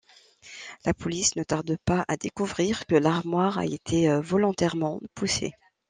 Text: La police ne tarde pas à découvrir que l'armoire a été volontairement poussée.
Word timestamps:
La 0.83 0.95
police 0.95 1.35
ne 1.35 1.43
tarde 1.43 1.77
pas 1.85 2.05
à 2.07 2.17
découvrir 2.17 2.87
que 2.87 2.95
l'armoire 2.95 3.59
a 3.59 3.67
été 3.67 4.11
volontairement 4.19 4.99
poussée. 5.13 5.53